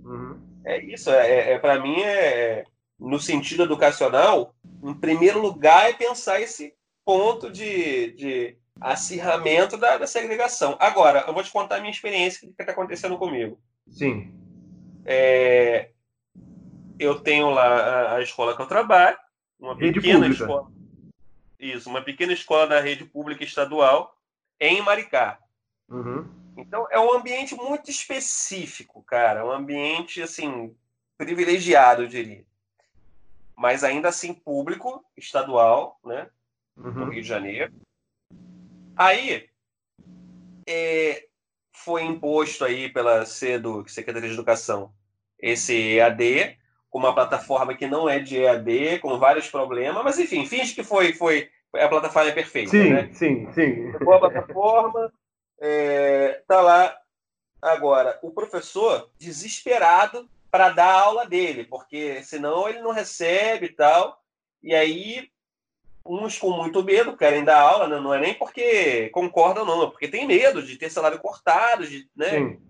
[0.05, 0.41] Uhum.
[0.65, 2.65] É isso, é, é, é para mim é
[2.99, 6.73] no sentido educacional, em primeiro lugar, é pensar esse
[7.05, 10.77] ponto de, de acirramento da, da segregação.
[10.81, 13.59] Agora, eu vou te contar a minha experiência, o que está acontecendo comigo.
[13.89, 14.33] Sim.
[15.05, 15.91] É,
[16.99, 19.19] eu tenho lá a, a, escola que eu trabalho,
[19.59, 20.45] uma rede pequena pública.
[20.45, 20.73] escola.
[21.59, 24.17] Isso, uma pequena escola da rede pública estadual
[24.59, 25.39] em Maricá.
[25.89, 26.29] Uhum.
[26.57, 29.45] Então, é um ambiente muito específico, cara.
[29.45, 30.75] Um ambiente, assim,
[31.19, 32.45] privilegiado, eu diria
[33.57, 36.29] mas ainda assim público, estadual, né?
[36.77, 36.93] Uhum.
[36.93, 37.73] No Rio de Janeiro.
[38.97, 39.49] Aí
[40.69, 41.27] é,
[41.73, 44.93] foi imposto aí pela CEDU, Secretaria de Educação,
[45.39, 46.59] esse EAD,
[46.89, 50.85] com uma plataforma que não é de EAD, com vários problemas, mas enfim, finge que
[50.85, 52.71] foi, foi a plataforma é perfeita.
[52.71, 53.11] Sim, né?
[53.13, 53.93] sim, sim.
[53.99, 55.13] Boa plataforma,
[55.61, 56.97] é, tá lá.
[57.61, 63.73] Agora, o professor, desesperado, para dar a aula dele, porque senão ele não recebe e
[63.73, 64.23] tal.
[64.63, 65.29] E aí,
[66.07, 67.99] uns com muito medo querem dar aula, né?
[67.99, 72.09] não é nem porque concordam, não, é porque tem medo de ter salário cortado, de,
[72.15, 72.31] né?
[72.31, 72.61] Sim.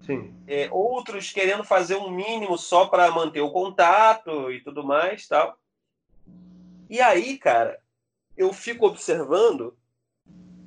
[0.00, 0.34] Sim.
[0.46, 5.58] É, outros querendo fazer um mínimo só para manter o contato e tudo mais tal.
[6.88, 7.80] E aí, cara,
[8.36, 9.76] eu fico observando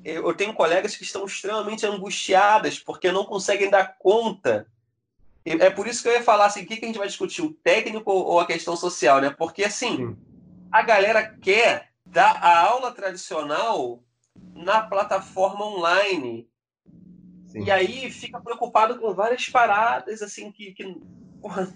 [0.02, 4.66] eu tenho colegas que estão extremamente angustiadas porque não conseguem dar conta
[5.44, 7.42] é por isso que eu ia falar assim, o que, que a gente vai discutir,
[7.42, 9.30] o técnico ou a questão social, né?
[9.30, 10.16] Porque assim, Sim.
[10.70, 14.02] a galera quer dar a aula tradicional
[14.54, 16.48] na plataforma online.
[17.46, 17.64] Sim.
[17.64, 20.96] E aí fica preocupado com várias paradas assim que, que
[21.40, 21.72] porra,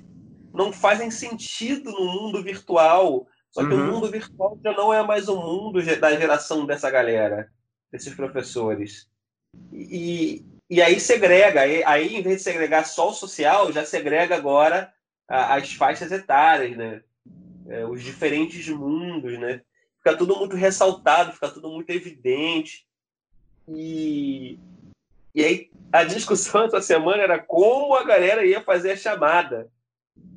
[0.53, 3.27] não fazem sentido no mundo virtual.
[3.51, 3.89] Só que uhum.
[3.89, 7.51] o mundo virtual já não é mais o mundo da geração dessa galera,
[7.91, 9.09] desses professores.
[9.73, 14.35] E, e aí segrega, aí, aí, em vez de segregar só o social, já segrega
[14.35, 14.93] agora
[15.29, 17.03] as faixas etárias, né?
[17.69, 19.63] É, os diferentes mundos, né?
[20.05, 22.87] Fica tudo muito ressaltado, fica tudo muito evidente.
[23.67, 24.59] E,
[25.35, 29.71] e aí a discussão essa semana era como a galera ia fazer a chamada.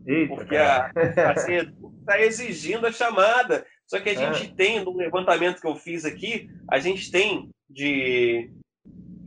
[0.05, 3.67] Eita, porque a, a está exigindo a chamada.
[3.85, 4.55] Só que a gente é.
[4.55, 8.49] tem, no levantamento que eu fiz aqui, a gente tem de.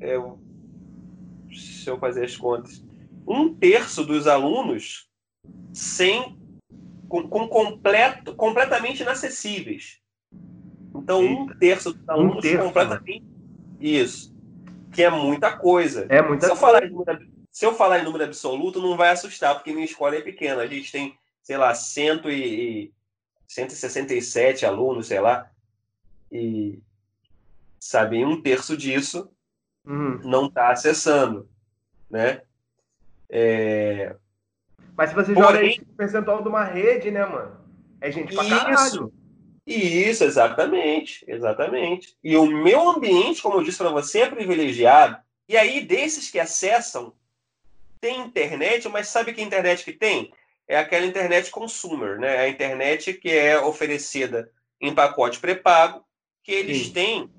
[0.00, 0.16] É,
[1.52, 2.82] se eu fazer as contas,
[3.28, 5.06] um terço dos alunos
[5.74, 6.34] sem
[7.10, 10.00] com, com completo, completamente inacessíveis.
[11.02, 11.42] Então, Eita.
[11.42, 13.24] um terço dos alunos um terço, completamente.
[13.80, 14.34] Isso.
[14.92, 16.06] Que é muita coisa.
[16.08, 19.10] É muita se, eu falar em número, se eu falar em número absoluto, não vai
[19.10, 20.62] assustar, porque minha escola é pequena.
[20.62, 22.92] A gente tem, sei lá, cento e,
[23.46, 25.50] 167 alunos, sei lá.
[26.30, 26.78] E,
[27.78, 29.30] sabe, um terço disso
[29.84, 30.20] uhum.
[30.22, 31.48] não está acessando
[32.10, 32.42] né?
[33.28, 34.16] É...
[34.96, 35.46] Mas se você Porém...
[35.46, 37.56] joga esse percentual de uma rede, né, mano?
[38.00, 39.12] É gente pra caralho.
[39.72, 42.16] Isso, exatamente, exatamente.
[42.22, 45.18] E o meu ambiente, como eu disse para você, é privilegiado.
[45.48, 47.12] E aí, desses que acessam,
[48.00, 50.32] tem internet, mas sabe que internet que tem?
[50.66, 52.38] É aquela internet consumer, né?
[52.38, 56.04] A internet que é oferecida em pacote pré-pago,
[56.42, 56.92] que eles Sim.
[56.92, 57.30] têm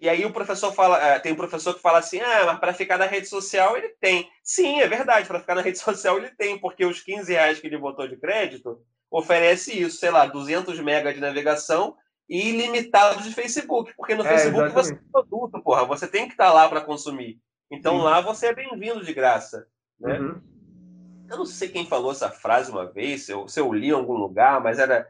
[0.00, 2.72] e aí o professor fala, é, tem um professor que fala assim, ah, mas para
[2.72, 4.30] ficar na rede social ele tem.
[4.44, 7.66] Sim, é verdade, para ficar na rede social ele tem, porque os 15 reais que
[7.66, 11.96] ele botou de crédito oferece isso, sei lá, 200 megas de navegação
[12.28, 14.88] e ilimitado de Facebook, porque no é, Facebook exatamente.
[14.88, 17.40] você é produto, porra, você tem que estar tá lá para consumir.
[17.70, 18.02] Então Sim.
[18.04, 19.66] lá você é bem-vindo de graça,
[19.98, 20.18] né?
[20.18, 20.40] Uhum.
[21.30, 23.92] eu não sei quem falou essa frase uma vez, se eu, se eu li em
[23.92, 25.08] algum lugar, mas era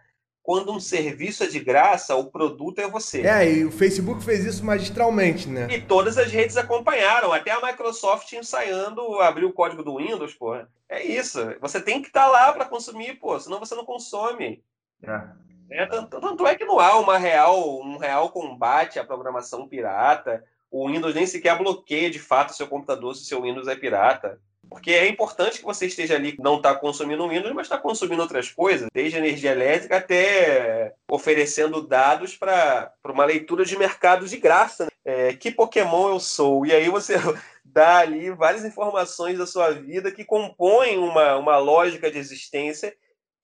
[0.48, 3.20] quando um serviço é de graça, o produto é você.
[3.20, 5.68] É, e o Facebook fez isso magistralmente, né?
[5.70, 10.66] E todas as redes acompanharam, até a Microsoft ensaiando abrir o código do Windows, porra.
[10.88, 11.38] É isso.
[11.60, 14.64] Você tem que estar tá lá para consumir, pô, senão você não consome.
[15.02, 15.82] É.
[15.82, 20.42] É, tanto, tanto, é que não há uma real, um real combate à programação pirata.
[20.70, 23.76] O Windows nem sequer bloqueia de fato o seu computador se o seu Windows é
[23.76, 24.40] pirata.
[24.68, 28.50] Porque é importante que você esteja ali, não está consumindo Windows, mas está consumindo outras
[28.50, 34.84] coisas, desde energia elétrica até oferecendo dados para uma leitura de mercado de graça.
[34.84, 34.90] Né?
[35.04, 36.66] É, que Pokémon eu sou?
[36.66, 37.14] E aí você
[37.64, 42.94] dá ali várias informações da sua vida que compõem uma, uma lógica de existência,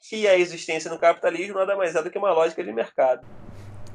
[0.08, 3.26] que a existência no capitalismo nada mais é do que uma lógica de mercado.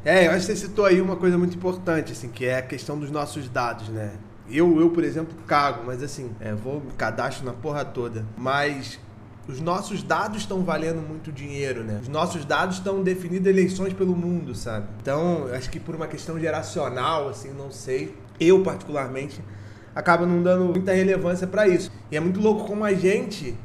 [0.03, 2.61] É, eu acho que você citou aí uma coisa muito importante, assim, que é a
[2.61, 4.17] questão dos nossos dados, né?
[4.51, 8.25] Eu, eu por exemplo, cago, mas assim, é, vou me cadastro na porra toda.
[8.37, 8.99] Mas
[9.47, 11.99] os nossos dados estão valendo muito dinheiro, né?
[12.01, 14.87] Os nossos dados estão definindo eleições pelo mundo, sabe?
[15.01, 18.15] Então, acho que por uma questão geracional, assim, não sei.
[18.39, 19.41] Eu, particularmente,
[19.95, 21.91] acaba não dando muita relevância para isso.
[22.11, 23.55] E é muito louco como a gente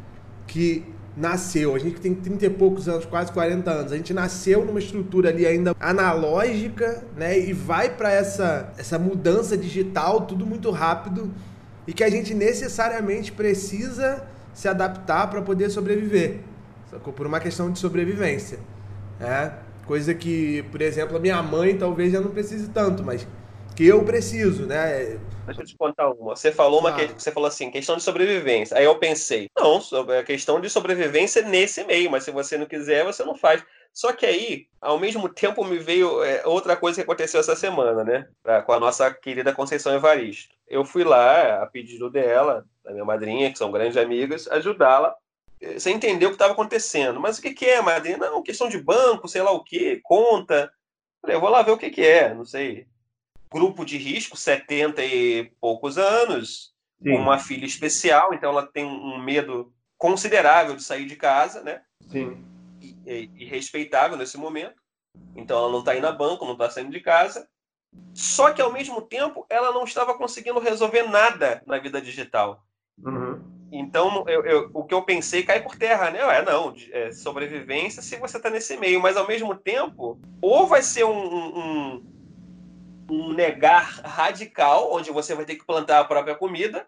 [0.46, 4.64] que nasceu, a gente tem 30 e poucos anos, quase 40 anos, a gente nasceu
[4.64, 7.38] numa estrutura ali ainda analógica, né?
[7.38, 11.32] E vai para essa, essa mudança digital, tudo muito rápido,
[11.86, 16.40] e que a gente necessariamente precisa se adaptar para poder sobreviver.
[16.90, 17.12] Sacou?
[17.12, 18.58] Por uma questão de sobrevivência.
[19.20, 19.52] É?
[19.86, 23.26] Coisa que, por exemplo, a minha mãe talvez já não precise tanto, mas
[23.74, 25.18] que eu preciso, né?
[25.46, 26.36] Deixa eu te contar uma.
[26.36, 28.76] Você falou uma que, você falou assim, questão de sobrevivência.
[28.76, 33.04] Aí eu pensei, não, é questão de sobrevivência nesse meio, mas se você não quiser,
[33.04, 33.64] você não faz.
[33.92, 38.02] Só que aí, ao mesmo tempo, me veio é, outra coisa que aconteceu essa semana,
[38.04, 38.28] né?
[38.64, 40.54] Com a nossa querida Conceição Evaristo.
[40.68, 45.14] Eu fui lá, a pedido dela, da minha madrinha, que são grandes amigas, ajudá-la.
[45.76, 47.20] Você entendeu o que estava acontecendo.
[47.20, 48.16] Mas o que, que é, madrinha?
[48.16, 50.72] Não, questão de banco, sei lá o quê, conta.
[51.20, 52.86] Falei, eu vou lá ver o que, que é, não sei
[53.54, 57.16] grupo de risco, 70 e poucos anos, Sim.
[57.16, 61.80] uma filha especial, então ela tem um medo considerável de sair de casa, né?
[62.10, 62.44] Sim.
[62.80, 64.82] E, e, respeitável nesse momento.
[65.36, 67.48] Então ela não está indo a banco, não está saindo de casa.
[68.12, 72.60] Só que ao mesmo tempo ela não estava conseguindo resolver nada na vida digital.
[72.98, 73.40] Uhum.
[73.70, 76.18] Então eu, eu, o que eu pensei cai por terra, né?
[76.18, 80.82] É não, é sobrevivência se você está nesse meio, mas ao mesmo tempo ou vai
[80.82, 82.13] ser um, um um
[83.10, 86.86] negar radical, onde você vai ter que plantar a própria comida.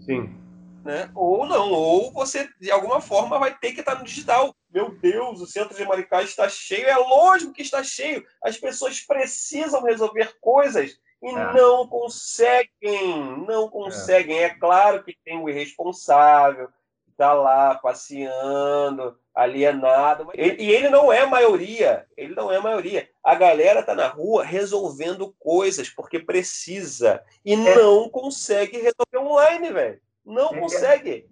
[0.00, 0.38] Sim.
[0.84, 1.10] Né?
[1.14, 4.54] Ou não, ou você de alguma forma vai ter que estar no digital.
[4.72, 6.86] Meu Deus, o centro de Maricá está cheio.
[6.86, 8.24] É lógico que está cheio.
[8.42, 11.52] As pessoas precisam resolver coisas e é.
[11.52, 13.46] não conseguem.
[13.46, 14.38] Não conseguem.
[14.38, 14.44] É.
[14.44, 16.68] é claro que tem o irresponsável,
[17.12, 20.28] está lá passeando, alienado.
[20.34, 22.04] É e ele não é maioria.
[22.16, 23.08] Ele não é maioria.
[23.22, 27.56] A galera está na rua resolvendo coisas porque precisa e é.
[27.56, 30.00] não consegue resolver online, velho.
[30.24, 30.60] Não é.
[30.60, 31.26] consegue.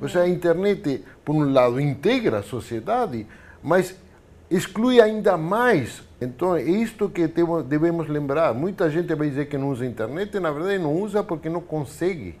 [0.00, 3.26] Ou seja, a internet, por um lado, integra a sociedade,
[3.62, 3.96] mas
[4.50, 6.02] exclui ainda mais.
[6.20, 7.26] Então, é isto que
[7.66, 8.54] devemos lembrar.
[8.54, 11.60] Muita gente vai dizer que não usa internet, e na verdade não usa porque não
[11.60, 12.38] consegue.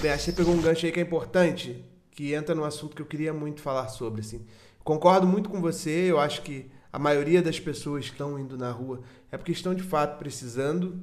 [0.00, 3.06] Bem, você pegou um gancho aí que é importante, que entra no assunto que eu
[3.06, 4.20] queria muito falar sobre.
[4.20, 4.44] Assim.
[4.82, 8.70] Concordo muito com você, eu acho que a maioria das pessoas que estão indo na
[8.70, 9.00] rua
[9.32, 11.02] é porque estão de fato precisando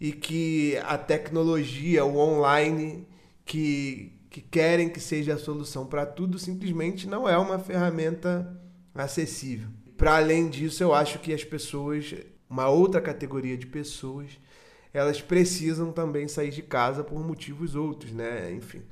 [0.00, 3.06] e que a tecnologia, o online,
[3.44, 8.60] que, que querem que seja a solução para tudo, simplesmente não é uma ferramenta
[8.94, 9.68] acessível.
[9.96, 12.14] Para além disso, eu acho que as pessoas,
[12.48, 14.38] uma outra categoria de pessoas,
[14.96, 18.50] elas precisam também sair de casa por motivos outros, né?
[18.52, 18.82] Enfim.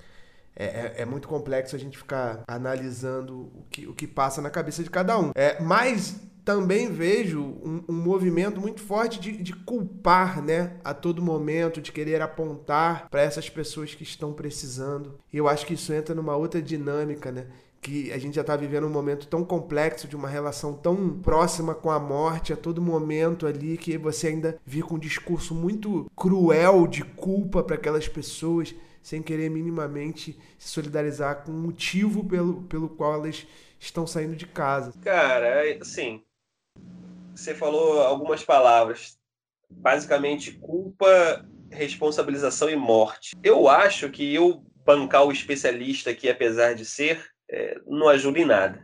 [0.56, 4.50] É, é, é, muito complexo a gente ficar analisando o que, o que passa na
[4.50, 5.32] cabeça de cada um.
[5.34, 11.22] É, mas também vejo um, um movimento muito forte de, de, culpar, né, a todo
[11.22, 15.18] momento, de querer apontar para essas pessoas que estão precisando.
[15.32, 17.46] E eu acho que isso entra numa outra dinâmica, né,
[17.84, 21.74] que a gente já está vivendo um momento tão complexo de uma relação tão próxima
[21.74, 26.10] com a morte a todo momento ali que você ainda vive com um discurso muito
[26.16, 32.62] cruel de culpa para aquelas pessoas sem querer minimamente se solidarizar com o motivo pelo,
[32.62, 33.46] pelo qual elas
[33.78, 34.94] estão saindo de casa.
[35.02, 36.22] Cara, é, assim,
[37.34, 39.18] você falou algumas palavras,
[39.68, 43.36] basicamente culpa, responsabilização e morte.
[43.42, 48.44] Eu acho que eu bancar o especialista aqui, apesar de ser, é, não ajuda em
[48.44, 48.82] nada.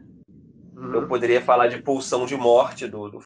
[0.76, 0.94] Uhum.
[0.94, 3.20] Eu poderia falar de pulsão de morte, do, do,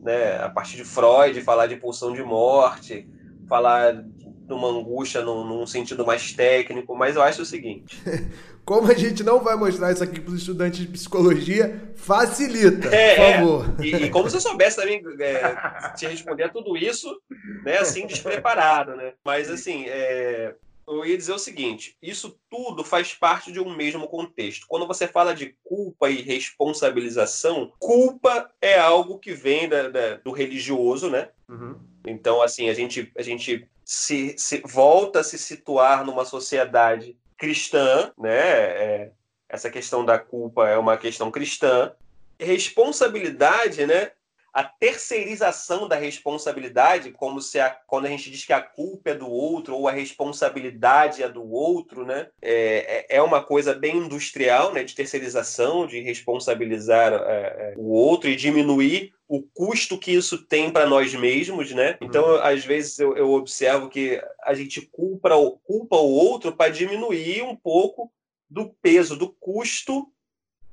[0.00, 3.08] né, a partir de Freud, falar de pulsão de morte,
[3.48, 4.04] falar
[4.46, 8.00] numa angústia num, num, sentido mais técnico, mas eu acho o seguinte.
[8.64, 13.14] Como a gente não vai mostrar isso aqui para os estudantes de psicologia, facilita, é,
[13.14, 13.32] por é.
[13.36, 13.74] favor.
[13.82, 17.14] E, e, como se eu soubesse também é, te responder a tudo isso,
[17.62, 19.12] né, assim, despreparado, né?
[19.22, 20.54] Mas assim, é,
[20.86, 24.66] eu ia dizer o seguinte: isso tudo faz parte de um mesmo contexto.
[24.68, 30.30] Quando você fala de culpa e responsabilização, culpa é algo que vem da, da, do
[30.30, 31.30] religioso, né?
[31.48, 31.78] Uhum.
[32.06, 38.12] Então, assim, a gente, a gente se, se, volta a se situar numa sociedade cristã,
[38.18, 38.32] né?
[38.32, 39.12] É,
[39.48, 41.92] essa questão da culpa é uma questão cristã.
[42.38, 44.10] Responsabilidade, né?
[44.54, 49.14] A terceirização da responsabilidade, como se a, quando a gente diz que a culpa é
[49.14, 52.28] do outro ou a responsabilidade é do outro, né?
[52.40, 54.84] É, é, é uma coisa bem industrial, né?
[54.84, 60.70] De terceirização, de responsabilizar é, é o outro e diminuir o custo que isso tem
[60.70, 61.98] para nós mesmos, né?
[62.00, 62.40] Então, uhum.
[62.40, 65.30] às vezes eu, eu, observo que a gente culpa,
[65.64, 68.12] culpa o outro para diminuir um pouco
[68.48, 70.06] do peso, do custo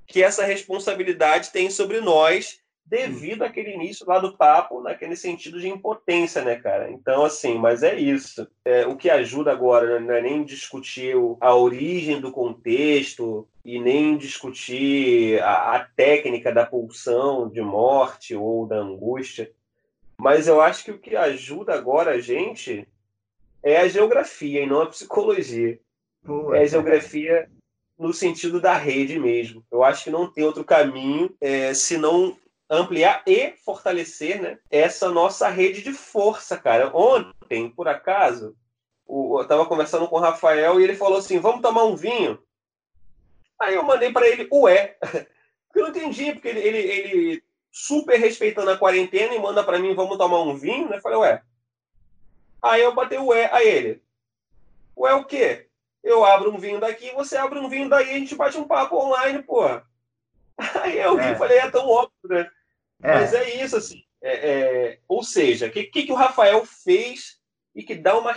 [0.06, 2.61] que essa responsabilidade tem sobre nós
[2.92, 6.92] devido àquele início lá do papo, naquele sentido de impotência, né, cara?
[6.92, 8.46] Então, assim, mas é isso.
[8.66, 13.80] É, o que ajuda agora né, não é nem discutir a origem do contexto e
[13.80, 19.50] nem discutir a, a técnica da pulsão de morte ou da angústia,
[20.18, 22.86] mas eu acho que o que ajuda agora a gente
[23.64, 25.80] é a geografia e não a psicologia.
[26.22, 27.50] Boa, é a geografia
[27.98, 29.64] no sentido da rede mesmo.
[29.72, 32.38] Eu acho que não tem outro caminho é, senão
[32.72, 36.96] ampliar e fortalecer né, essa nossa rede de força, cara.
[36.96, 38.56] Ontem, por acaso,
[39.08, 42.42] eu estava conversando com o Rafael e ele falou assim: vamos tomar um vinho.
[43.60, 44.98] Aí eu mandei para ele ué.
[45.74, 49.96] Eu não entendi, porque ele, ele, ele, super respeitando a quarentena e manda para mim:
[49.96, 50.90] vamos tomar um vinho.
[50.90, 50.98] Né?
[50.98, 51.42] Eu falei: ué.
[52.62, 54.04] Aí eu batei o ué a ele.
[54.98, 55.70] Ué, o quê?
[56.04, 58.98] Eu abro um vinho daqui, você abre um vinho daí, a gente bate um papo
[58.98, 59.88] online, porra.
[60.82, 61.36] Aí eu é.
[61.36, 62.52] falei: é tão óbvio, né?
[63.02, 63.16] É.
[63.16, 64.04] Mas é isso, assim.
[64.22, 67.40] É, é, ou seja, o que, que, que, o Rafael fez
[67.74, 68.34] e que dá uma,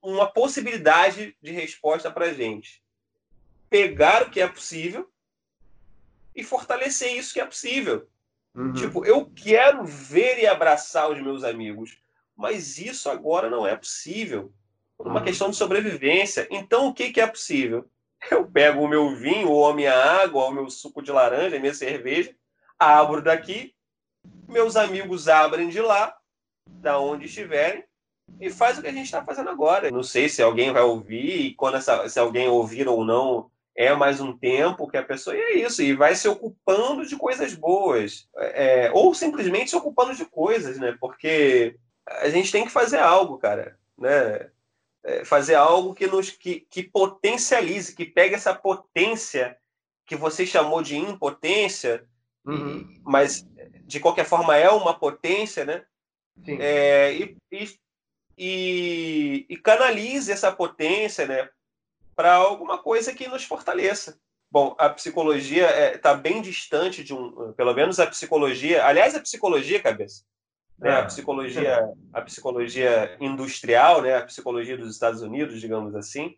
[0.00, 2.82] uma possibilidade de resposta para a gente?
[3.68, 5.10] Pegar o que é possível
[6.34, 8.08] e fortalecer isso que é possível.
[8.54, 8.72] Uhum.
[8.72, 11.98] Tipo, eu quero ver e abraçar os meus amigos,
[12.36, 14.52] mas isso agora não é possível.
[14.98, 15.24] É uma uhum.
[15.24, 16.46] questão de sobrevivência.
[16.50, 17.88] Então, o que, que é possível?
[18.30, 21.56] Eu pego o meu vinho, ou a minha água, ou o meu suco de laranja,
[21.56, 22.34] a minha cerveja,
[22.78, 23.74] abro daqui,
[24.48, 26.16] meus amigos abrem de lá,
[26.66, 27.84] da onde estiverem,
[28.40, 29.90] e faz o que a gente está fazendo agora.
[29.90, 33.94] Não sei se alguém vai ouvir, e quando essa, se alguém ouvir ou não, é
[33.94, 35.36] mais um tempo que a pessoa.
[35.36, 38.28] E é isso, e vai se ocupando de coisas boas.
[38.36, 40.96] É, ou simplesmente se ocupando de coisas, né?
[41.00, 43.78] Porque a gente tem que fazer algo, cara.
[43.98, 44.50] Né?
[45.02, 49.56] É, fazer algo que nos que, que potencialize, que pegue essa potência
[50.06, 52.06] que você chamou de impotência
[52.46, 53.00] Uhum.
[53.02, 53.46] Mas,
[53.84, 55.84] de qualquer forma, é uma potência, né?
[56.46, 57.36] É, e,
[58.36, 61.48] e, e, canalize essa potência né,
[62.16, 64.18] para alguma coisa que nos fortaleça.
[64.50, 69.14] Bom, a psicologia está é, tá bem distante de um, pelo menos a psicologia, aliás,
[69.14, 70.24] a psicologia, cabeça,
[70.78, 71.04] né, a é.
[71.06, 76.36] psicologia, a psicologia industrial, né, a psicologia dos Estados Unidos, digamos assim,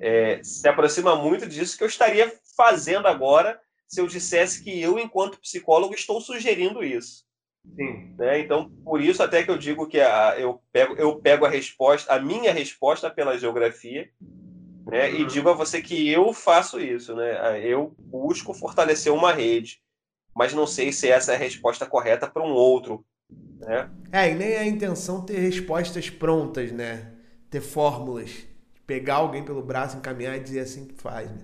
[0.00, 4.98] é, se aproxima muito disso que eu estaria fazendo agora se eu dissesse que eu,
[4.98, 7.24] enquanto psicólogo, estou sugerindo isso.
[7.76, 8.14] Sim.
[8.18, 8.40] Né?
[8.40, 12.12] Então, por isso até que eu digo que a, eu, pego, eu pego a resposta,
[12.12, 14.08] a minha resposta pela geografia,
[14.86, 15.08] né?
[15.08, 15.16] Uhum.
[15.16, 17.14] e digo a você que eu faço isso.
[17.14, 17.66] Né?
[17.66, 19.80] Eu busco fortalecer uma rede,
[20.34, 23.04] mas não sei se essa é a resposta correta para um outro.
[23.58, 23.90] Né?
[24.12, 27.12] É, e nem é a intenção ter respostas prontas, né?
[27.50, 28.46] Ter fórmulas.
[28.86, 31.38] Pegar alguém pelo braço, encaminhar e dizer assim que faz, né?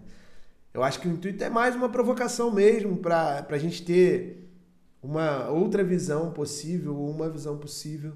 [0.72, 4.48] Eu acho que o intuito é mais uma provocação mesmo para a gente ter
[5.02, 8.12] uma outra visão possível, ou uma visão possível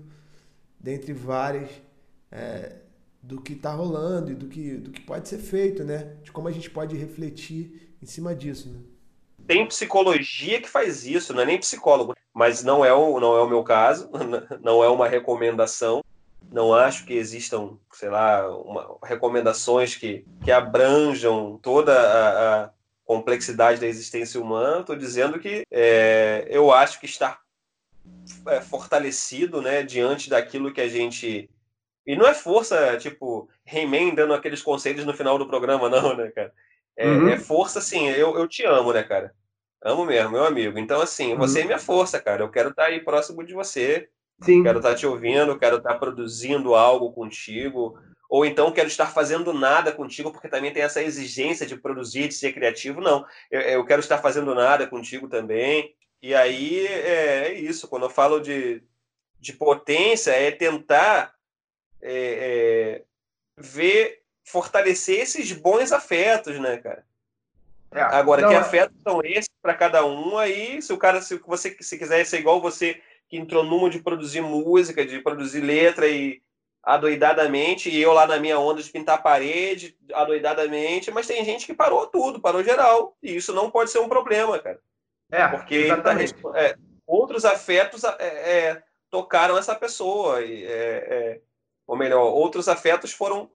[0.78, 1.70] dentre várias
[2.30, 2.76] é,
[3.22, 6.16] do que está rolando e do que, do que pode ser feito, né?
[6.22, 8.78] De como a gente pode refletir em cima disso, né?
[9.46, 13.42] Tem psicologia que faz isso, não é nem psicólogo, mas não é o, não é
[13.42, 14.10] o meu caso,
[14.62, 16.03] não é uma recomendação
[16.54, 22.70] não acho que existam, sei lá, uma, recomendações que, que abranjam toda a, a
[23.04, 24.78] complexidade da existência humana.
[24.78, 27.40] Estou dizendo que é, eu acho que estar
[28.46, 31.50] é, fortalecido né, diante daquilo que a gente.
[32.06, 36.30] E não é força, tipo, He-Man dando aqueles conselhos no final do programa, não, né,
[36.30, 36.52] cara?
[36.96, 37.28] É, uhum.
[37.30, 39.34] é força, assim, eu, eu te amo, né, cara?
[39.82, 40.78] Amo mesmo, meu amigo.
[40.78, 41.64] Então, assim, você é uhum.
[41.64, 42.44] é minha força, cara.
[42.44, 44.08] Eu quero estar aí próximo de você
[44.40, 44.62] Sim.
[44.62, 49.92] Quero estar te ouvindo, quero estar produzindo algo contigo, ou então quero estar fazendo nada
[49.92, 53.00] contigo, porque também tem essa exigência de produzir, de ser criativo.
[53.00, 55.94] Não, eu, eu quero estar fazendo nada contigo também.
[56.20, 58.82] E aí é, é isso, quando eu falo de,
[59.38, 61.34] de potência, é tentar
[62.00, 63.02] é, é,
[63.56, 67.04] ver, fortalecer esses bons afetos, né, cara?
[67.92, 71.22] É, Agora, não, que é afetos são esses para cada um, aí, se o cara,
[71.22, 75.60] se você se quiser ser igual você que entrou numa de produzir música, de produzir
[75.60, 76.42] letra e
[76.84, 81.64] adoidadamente, e eu lá na minha onda de pintar a parede, adoidadamente, mas tem gente
[81.64, 84.78] que parou tudo, parou geral, e isso não pode ser um problema, cara.
[85.30, 86.14] É, porque tá,
[86.54, 91.40] é, outros afetos é, é, tocaram essa pessoa, e, é, é,
[91.86, 93.50] ou melhor, outros afetos foram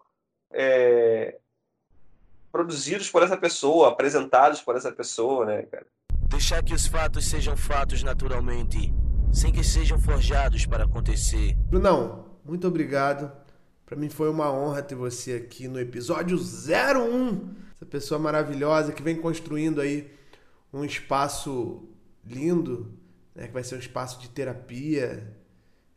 [2.51, 5.86] produzidos por essa pessoa, apresentados por essa pessoa, né, cara?
[6.28, 8.91] Deixar que os fatos sejam fatos naturalmente,
[9.32, 11.55] sem que sejam forjados para acontecer.
[11.67, 13.32] Brunão, muito obrigado.
[13.86, 17.55] Para mim foi uma honra ter você aqui no episódio 01.
[17.75, 20.11] Essa pessoa maravilhosa que vem construindo aí
[20.73, 21.88] um espaço
[22.25, 22.93] lindo,
[23.34, 25.34] né, que vai ser um espaço de terapia,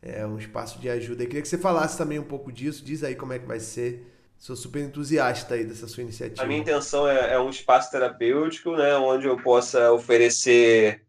[0.01, 1.23] é, um espaço de ajuda.
[1.23, 2.83] Eu queria que você falasse também um pouco disso.
[2.83, 4.11] Diz aí como é que vai ser.
[4.37, 6.43] Sou super entusiasta aí dessa sua iniciativa.
[6.43, 11.01] A minha intenção é, é um espaço terapêutico, né, onde eu possa oferecer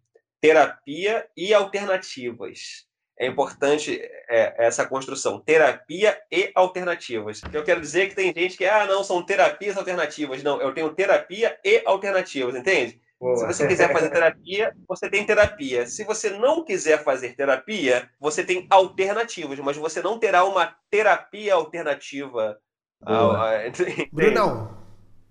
[0.44, 2.84] terapia e alternativas
[3.18, 7.40] é importante é, essa construção, terapia e alternativas.
[7.50, 10.42] Eu quero dizer que tem gente que, ah, não, são terapias alternativas.
[10.42, 13.00] Não, eu tenho terapia e alternativas, entende?
[13.18, 13.36] Boa.
[13.36, 15.86] Se você quiser fazer terapia, você tem terapia.
[15.86, 21.54] Se você não quiser fazer terapia, você tem alternativas, mas você não terá uma terapia
[21.54, 22.58] alternativa.
[24.12, 24.76] Brunão,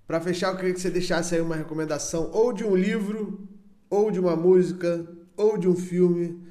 [0.07, 3.52] para fechar, eu queria que você deixasse aí uma recomendação ou de um livro,
[3.93, 5.05] ou de uma música,
[5.37, 6.41] ou de um filme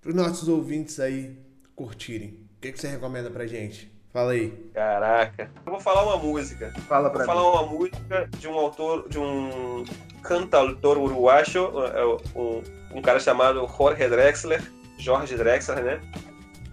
[0.00, 1.38] para os nossos ouvintes aí
[1.76, 2.30] curtirem.
[2.56, 3.92] O que, que você recomenda pra gente?
[4.12, 4.50] Fala aí.
[4.74, 5.48] Caraca.
[5.64, 6.72] Eu vou falar uma música.
[6.88, 7.40] Fala pra vou mim.
[7.40, 9.84] falar uma música de um autor, de um
[10.24, 11.46] cantautor uruguaio,
[11.94, 12.04] é,
[12.36, 12.62] um,
[12.96, 14.72] um cara chamado Jorge Drexler.
[14.98, 16.00] Jorge Drexler, né?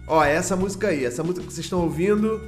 [0.08, 2.42] Ó, é essa música aí, essa música que vocês estão ouvindo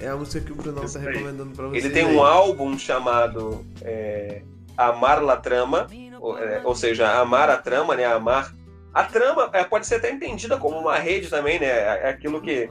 [0.00, 1.84] é a música que o Brunão está recomendando para vocês.
[1.84, 2.16] Ele tem aí.
[2.16, 4.42] um álbum chamado é,
[4.76, 5.86] Amar la Trama,
[6.20, 8.04] ou, é, ou, seja, Amar a Trama, né?
[8.04, 8.52] Amar
[8.92, 11.66] a trama é, pode ser até entendida como uma rede também, né?
[11.66, 12.68] É, é aquilo que.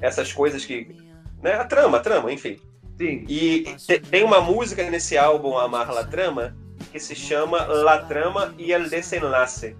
[0.00, 0.96] Essas coisas que.
[1.42, 1.54] Né?
[1.54, 2.58] A trama, a trama, enfim.
[2.98, 3.24] Sim.
[3.28, 6.56] E te, tem uma música nesse álbum, Amar La Trama,
[6.90, 9.76] que se chama La Trama e El Desenlace.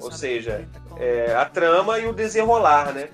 [0.00, 3.08] Ou seja, é, a trama e o desenrolar, né?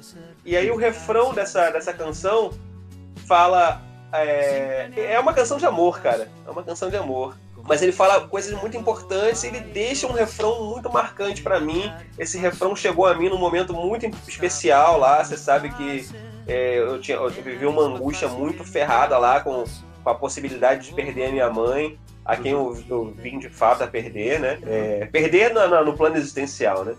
[0.45, 2.51] E aí o refrão dessa, dessa canção
[3.27, 3.81] fala.
[4.13, 6.29] É, é uma canção de amor, cara.
[6.47, 7.35] É uma canção de amor
[7.67, 11.93] mas ele fala coisas muito importantes e ele deixa um refrão muito marcante para mim.
[12.19, 15.23] Esse refrão chegou a mim num momento muito especial lá.
[15.23, 16.09] Você sabe que
[16.47, 19.65] é, eu, tinha, eu vivi uma angústia muito ferrada lá com,
[20.03, 23.83] com a possibilidade de perder a minha mãe, a quem eu, eu vim de fato
[23.83, 24.59] a perder, né?
[24.67, 26.95] É, perder no, no, no plano existencial, né?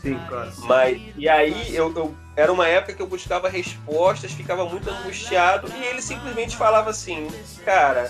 [0.00, 0.52] Sim, claro.
[0.64, 5.68] Mas, e aí eu, eu, era uma época que eu buscava respostas, ficava muito angustiado,
[5.74, 7.28] e ele simplesmente falava assim,
[7.64, 8.08] cara,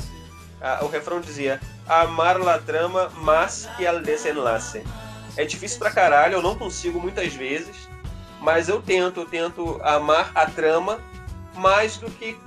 [0.61, 1.61] a, o refrão dizia,
[1.91, 4.84] amar la trama mas que al desenlace.
[5.36, 7.88] É difícil pra caralho, eu não consigo muitas vezes,
[8.41, 11.01] mas eu tento, eu tento amar a trama
[11.55, 12.38] mais do que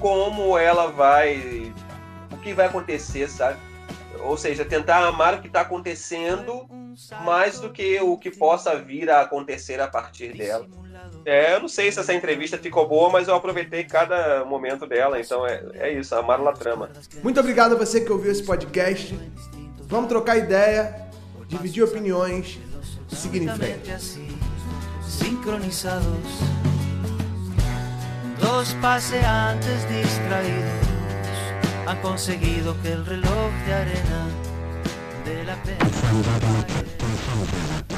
[0.00, 1.72] como ela vai,
[2.30, 3.58] o que vai acontecer, sabe?
[4.22, 6.68] Ou seja, tentar amar o que está acontecendo
[7.24, 10.66] mais do que o que possa vir a acontecer a partir dela.
[11.24, 15.20] É, eu não sei se essa entrevista ficou boa, mas eu aproveitei cada momento dela,
[15.20, 16.90] então é, é isso, amar la trama.
[17.22, 19.18] Muito obrigado a você que ouviu esse podcast.
[19.82, 21.08] Vamos trocar ideia,
[21.46, 22.58] dividir opiniões
[23.10, 23.92] e seguir em frente.
[25.02, 26.06] Sincronizados,
[28.40, 30.87] dos paseantes distraídos
[31.88, 34.28] han conseguido que el reloj de arena
[35.24, 35.56] de la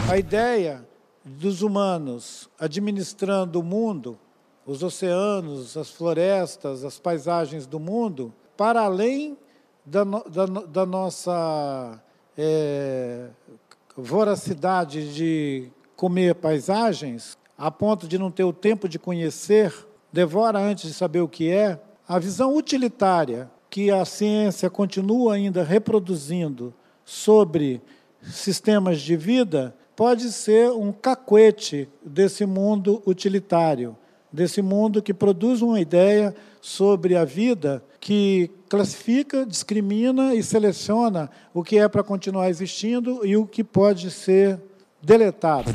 [0.09, 0.87] A ideia
[1.25, 4.17] dos humanos administrando o mundo,
[4.65, 9.37] os oceanos, as florestas, as paisagens do mundo, para além
[9.85, 12.01] da, da, da nossa
[12.39, 13.31] é,
[13.97, 19.75] voracidade de comer paisagens, a ponto de não ter o tempo de conhecer,
[20.13, 25.63] devora antes de saber o que é, a visão utilitária que a ciência continua ainda
[25.63, 27.81] reproduzindo sobre
[28.21, 33.97] sistemas de vida pode ser um cacuete desse mundo utilitário,
[34.33, 41.63] desse mundo que produz uma ideia sobre a vida que classifica, discrimina e seleciona o
[41.63, 44.61] que é para continuar existindo e o que pode ser
[45.03, 45.71] deletado.